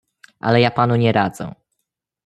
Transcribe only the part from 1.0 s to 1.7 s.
radzę."